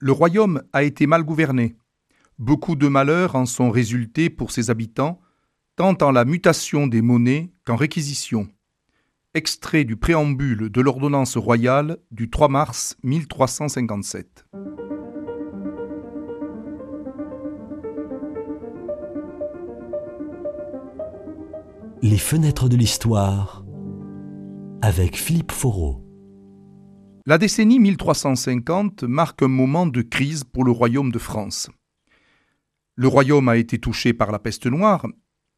[0.00, 1.76] le royaume a été mal gouverné.
[2.38, 5.20] Beaucoup de malheurs en sont résultés pour ses habitants,
[5.76, 8.48] tant en la mutation des monnaies qu'en réquisition.
[9.34, 14.46] Extrait du préambule de l'ordonnance royale du 3 mars 1357.
[22.02, 23.62] Les fenêtres de l'histoire
[24.80, 26.09] avec Philippe Foreau.
[27.26, 31.68] La décennie 1350 marque un moment de crise pour le royaume de France.
[32.96, 35.06] Le royaume a été touché par la peste noire,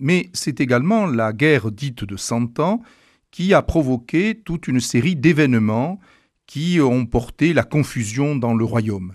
[0.00, 2.82] mais c'est également la guerre dite de Cent Ans
[3.30, 6.00] qui a provoqué toute une série d'événements
[6.46, 9.14] qui ont porté la confusion dans le royaume.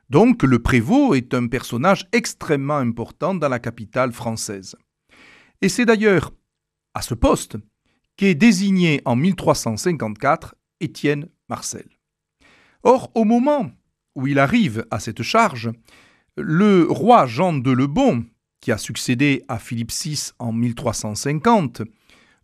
[0.10, 4.76] Donc le prévôt est un personnage extrêmement important dans la capitale française.
[5.62, 6.32] Et c'est d'ailleurs
[6.94, 7.58] à ce poste
[8.20, 11.86] qu'est désigné en 1354 Étienne Marcel.
[12.84, 13.72] Or, au moment
[14.14, 15.72] où il arrive à cette charge,
[16.36, 18.26] le roi Jean de Lebon,
[18.60, 21.84] qui a succédé à Philippe VI en 1350,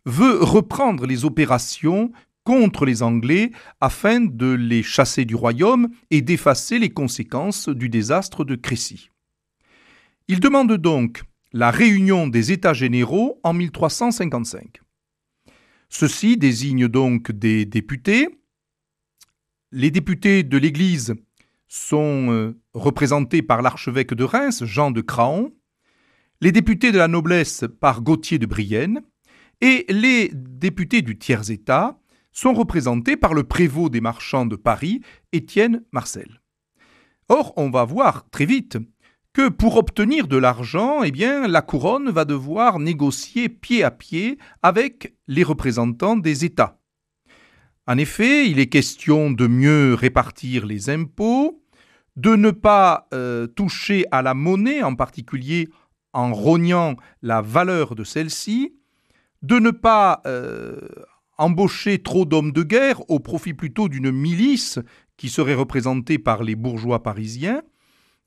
[0.06, 2.10] veut reprendre les opérations
[2.44, 3.50] contre les Anglais
[3.82, 9.10] afin de les chasser du royaume et d'effacer les conséquences du désastre de Crécy.
[10.26, 11.22] Il demande donc
[11.52, 14.80] la réunion des États généraux en 1355.
[15.98, 18.28] Ceux-ci désignent donc des députés.
[19.72, 21.14] Les députés de l'Église
[21.68, 25.54] sont euh, représentés par l'archevêque de Reims, Jean de Craon,
[26.42, 29.00] les députés de la noblesse par Gauthier de Brienne,
[29.62, 31.98] et les députés du tiers-État
[32.30, 35.00] sont représentés par le prévôt des marchands de Paris,
[35.32, 36.42] Étienne Marcel.
[37.30, 38.76] Or, on va voir très vite
[39.36, 44.38] que pour obtenir de l'argent, eh bien, la couronne va devoir négocier pied à pied
[44.62, 46.80] avec les représentants des États.
[47.86, 51.62] En effet, il est question de mieux répartir les impôts,
[52.16, 55.68] de ne pas euh, toucher à la monnaie, en particulier
[56.14, 58.72] en rognant la valeur de celle-ci,
[59.42, 60.80] de ne pas euh,
[61.36, 64.78] embaucher trop d'hommes de guerre au profit plutôt d'une milice
[65.18, 67.60] qui serait représentée par les bourgeois parisiens,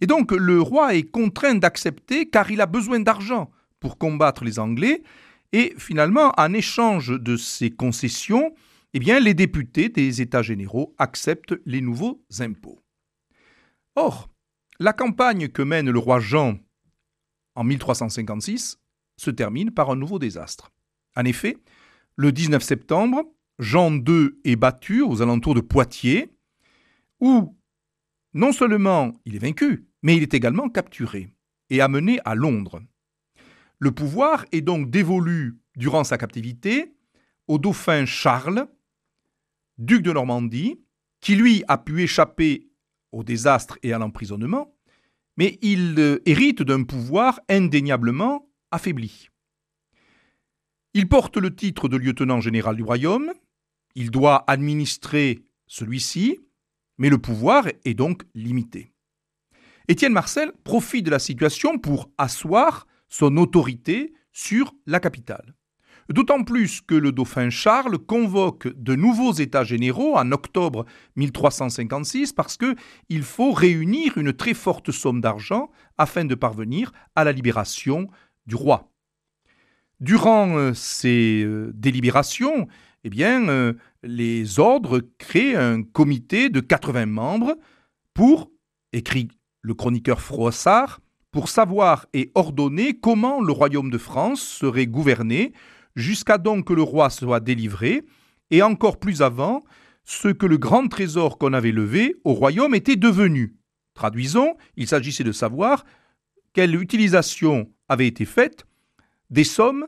[0.01, 4.59] et donc le roi est contraint d'accepter car il a besoin d'argent pour combattre les
[4.59, 5.03] Anglais.
[5.51, 8.53] Et finalement, en échange de ces concessions,
[8.93, 12.79] eh bien, les députés des États généraux acceptent les nouveaux impôts.
[13.95, 14.29] Or,
[14.79, 16.57] la campagne que mène le roi Jean
[17.55, 18.79] en 1356
[19.17, 20.71] se termine par un nouveau désastre.
[21.15, 21.57] En effet,
[22.15, 23.23] le 19 septembre,
[23.57, 26.31] Jean II est battu aux alentours de Poitiers,
[27.19, 27.57] où
[28.33, 31.29] non seulement il est vaincu, mais il est également capturé
[31.69, 32.81] et amené à Londres.
[33.79, 36.93] Le pouvoir est donc dévolu durant sa captivité
[37.47, 38.67] au dauphin Charles,
[39.77, 40.79] duc de Normandie,
[41.21, 42.67] qui lui a pu échapper
[43.11, 44.75] au désastre et à l'emprisonnement,
[45.37, 49.29] mais il euh, hérite d'un pouvoir indéniablement affaibli.
[50.93, 53.31] Il porte le titre de lieutenant général du royaume,
[53.95, 56.39] il doit administrer celui-ci,
[56.97, 58.93] mais le pouvoir est donc limité.
[59.89, 65.55] Étienne Marcel profite de la situation pour asseoir son autorité sur la capitale.
[66.09, 72.55] D'autant plus que le dauphin Charles convoque de nouveaux États généraux en octobre 1356 parce
[72.55, 78.11] qu'il faut réunir une très forte somme d'argent afin de parvenir à la libération
[78.45, 78.91] du roi.
[80.01, 82.67] Durant euh, ces euh, délibérations,
[83.03, 87.57] eh bien, euh, les ordres créent un comité de 80 membres
[88.13, 88.51] pour,
[88.93, 89.29] écrit
[89.61, 90.99] le chroniqueur Froissart,
[91.31, 95.53] pour savoir et ordonner comment le royaume de France serait gouverné,
[95.95, 98.03] jusqu'à donc que le roi soit délivré,
[98.51, 99.61] et encore plus avant,
[100.03, 103.55] ce que le grand trésor qu'on avait levé au royaume était devenu.
[103.93, 105.85] Traduisons, il s'agissait de savoir
[106.53, 108.65] quelle utilisation avait été faite
[109.29, 109.85] des sommes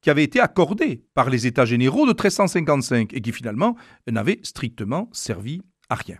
[0.00, 3.74] qui avaient été accordées par les États généraux de 1355 et qui finalement
[4.06, 6.18] n'avaient strictement servi à rien.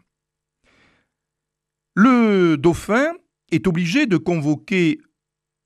[1.95, 3.13] Le dauphin
[3.53, 5.01] est obligé de convoquer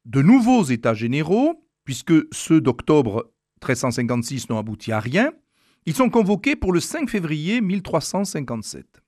[0.05, 3.33] de nouveaux États généraux, puisque ceux d'octobre
[3.63, 5.33] 1356 n'ont abouti à rien.
[5.87, 9.03] Ils sont convoqués pour le 5 février 1357.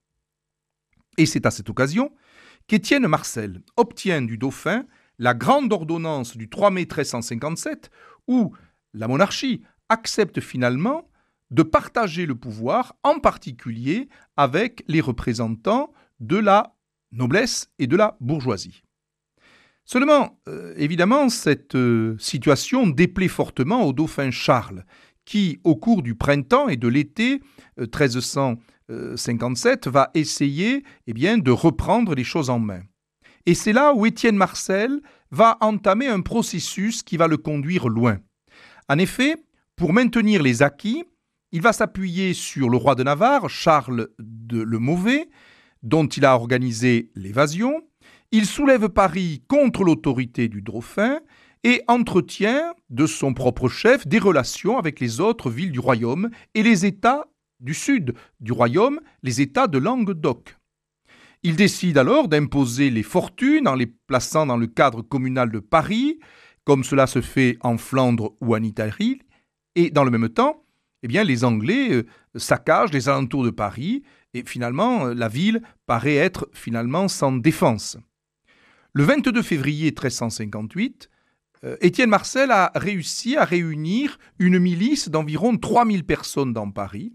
[1.18, 2.10] Et c'est à cette occasion
[2.66, 4.86] qu'Étienne Marcel obtient du dauphin
[5.18, 7.90] la grande ordonnance du 3 mai 1357,
[8.28, 8.54] où
[8.94, 11.10] la monarchie accepte finalement
[11.50, 14.08] de partager le pouvoir, en particulier
[14.38, 16.76] avec les représentants de la
[17.12, 18.82] noblesse et de la bourgeoisie.
[19.84, 24.84] Seulement, euh, évidemment, cette euh, situation déplaît fortement au dauphin Charles,
[25.24, 27.40] qui, au cours du printemps et de l'été
[27.78, 32.82] 1357, euh, va essayer eh bien, de reprendre les choses en main.
[33.46, 38.18] Et c'est là où Étienne Marcel va entamer un processus qui va le conduire loin.
[38.88, 39.36] En effet,
[39.76, 41.04] pour maintenir les acquis,
[41.52, 45.28] il va s'appuyer sur le roi de Navarre, Charles de le Mauvais,
[45.82, 47.82] dont il a organisé l'évasion.
[48.32, 51.20] Il soulève Paris contre l'autorité du dauphin
[51.64, 56.62] et entretient de son propre chef des relations avec les autres villes du royaume et
[56.62, 57.26] les États
[57.60, 60.56] du sud du royaume, les États de Languedoc.
[61.42, 66.18] Il décide alors d'imposer les fortunes en les plaçant dans le cadre communal de Paris,
[66.64, 69.20] comme cela se fait en Flandre ou en Italie,
[69.74, 70.64] et dans le même temps,
[71.02, 72.06] eh bien, les Anglais euh,
[72.36, 74.02] saccagent les alentours de Paris
[74.34, 77.96] et finalement, euh, la ville paraît être finalement sans défense.
[78.92, 81.10] Le 22 février 1358,
[81.64, 87.12] euh, Étienne Marcel a réussi à réunir une milice d'environ 3000 personnes dans Paris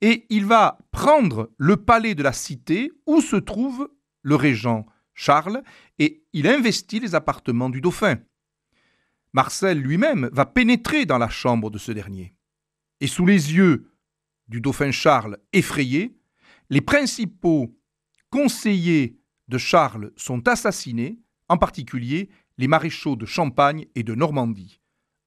[0.00, 3.90] et il va prendre le palais de la cité où se trouve
[4.22, 5.62] le régent Charles
[5.98, 8.18] et il investit les appartements du dauphin.
[9.32, 12.34] Marcel lui-même va pénétrer dans la chambre de ce dernier.
[13.00, 13.90] Et sous les yeux
[14.46, 16.17] du dauphin Charles effrayé,
[16.70, 17.74] les principaux
[18.30, 19.18] conseillers
[19.48, 21.18] de Charles sont assassinés,
[21.48, 22.28] en particulier
[22.58, 24.80] les maréchaux de Champagne et de Normandie.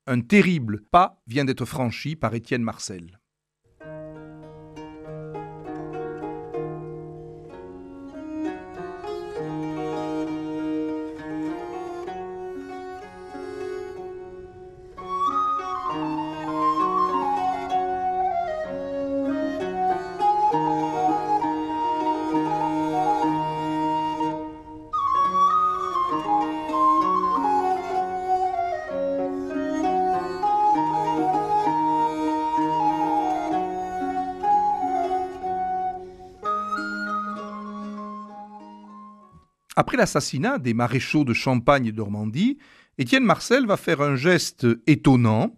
[0.05, 3.20] Un terrible pas vient d'être franchi par Étienne Marcel.
[39.75, 42.57] Après l'assassinat des maréchaux de Champagne et Normandie,
[42.97, 45.57] Étienne Marcel va faire un geste étonnant.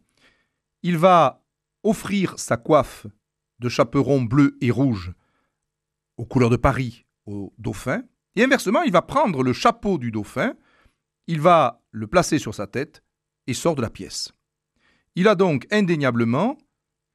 [0.84, 1.43] Il va
[1.84, 3.08] offrir sa coiffe
[3.60, 5.13] de chaperon bleu et rouge
[6.17, 8.03] aux couleurs de Paris au dauphin,
[8.36, 10.55] et inversement, il va prendre le chapeau du dauphin,
[11.27, 13.03] il va le placer sur sa tête
[13.48, 14.34] et sort de la pièce.
[15.15, 16.58] Il a donc indéniablement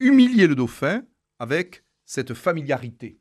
[0.00, 1.02] humilié le dauphin
[1.38, 3.19] avec cette familiarité.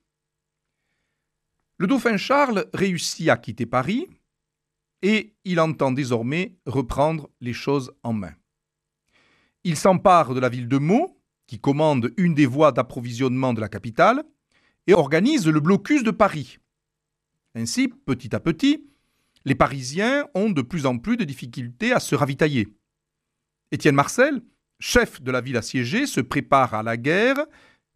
[1.79, 4.07] Le dauphin Charles réussit à quitter Paris
[5.03, 8.33] et il entend désormais reprendre les choses en main.
[9.63, 13.69] Il s'empare de la ville de Meaux, qui commande une des voies d'approvisionnement de la
[13.69, 14.23] capitale,
[14.87, 16.57] et organise le blocus de Paris.
[17.53, 18.89] Ainsi, petit à petit,
[19.45, 22.67] les Parisiens ont de plus en plus de difficultés à se ravitailler.
[23.71, 24.41] Étienne Marcel,
[24.79, 27.45] chef de la ville assiégée, se prépare à la guerre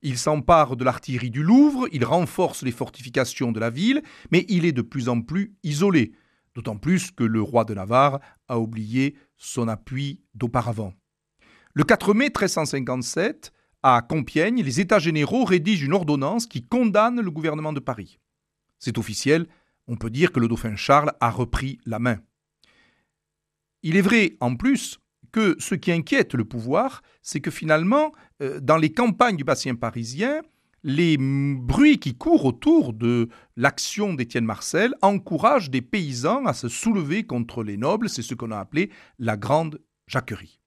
[0.02, 4.66] il s'empare de l'artillerie du Louvre, il renforce les fortifications de la ville, mais il
[4.66, 6.14] est de plus en plus isolé.
[6.54, 10.94] d'autant plus que le roi de Navarre a oublié son appui d'auparavant.
[11.74, 13.54] Le 4 mai 1357,
[13.84, 18.20] à Compiègne, les États généraux rédigent une ordonnance qui condamne le gouvernement de Paris.
[18.80, 19.48] C'est officiel,
[19.88, 22.20] on peut dire que le dauphin Charles a repris la main.
[23.84, 25.00] Il est vrai, en plus,
[25.32, 28.12] que ce qui inquiète le pouvoir, c'est que finalement,
[28.42, 30.42] euh, dans les campagnes du bassin parisien,
[30.84, 37.24] les bruits qui courent autour de l'action d'Étienne Marcel encouragent des paysans à se soulever
[37.24, 40.60] contre les nobles, c'est ce qu'on a appelé la Grande Jacquerie.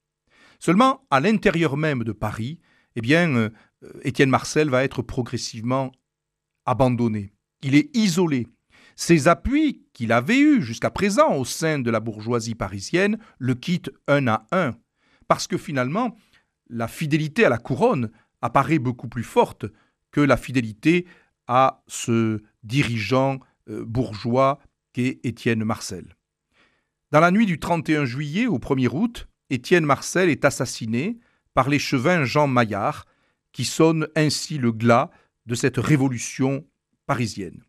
[0.61, 2.61] Seulement, à l'intérieur même de Paris,
[2.97, 3.50] eh bien, euh,
[4.02, 5.92] Étienne Marcel va être progressivement
[6.64, 7.33] abandonné.
[7.62, 8.47] Il est isolé.
[8.96, 13.90] Ses appuis qu'il avait eus jusqu'à présent au sein de la bourgeoisie parisienne le quittent
[14.06, 14.72] un à un,
[15.28, 16.16] parce que finalement,
[16.68, 18.10] la fidélité à la couronne
[18.40, 19.66] apparaît beaucoup plus forte
[20.10, 21.06] que la fidélité
[21.46, 24.60] à ce dirigeant euh, bourgeois
[24.92, 26.14] qu'est Étienne Marcel.
[27.10, 31.18] Dans la nuit du 31 juillet au 1er août, Étienne Marcel est assassiné
[31.52, 33.06] par l'échevin Jean Maillard,
[33.52, 35.10] qui sonne ainsi le glas
[35.46, 36.66] de cette révolution
[37.06, 37.62] parisienne.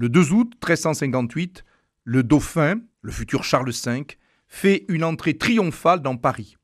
[0.00, 1.62] Le 2 août 1358,
[2.04, 4.06] le dauphin, le futur Charles V,
[4.46, 6.56] fait une entrée triomphale dans Paris.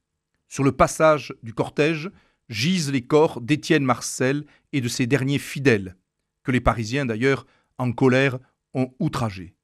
[0.49, 2.11] Sur le passage du cortège
[2.49, 5.99] gisent les corps d'Étienne Marcel et de ses derniers fidèles,
[6.45, 7.45] que les Parisiens d'ailleurs,
[7.77, 8.39] en colère,
[8.73, 9.55] ont outragés.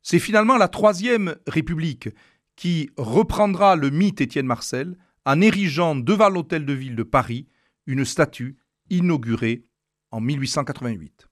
[0.00, 2.10] C'est finalement la Troisième République
[2.54, 7.48] qui reprendra le mythe Étienne Marcel en érigeant devant l'hôtel de ville de Paris
[7.84, 8.58] une statue
[8.90, 9.64] inaugurée
[10.12, 11.26] en 1888.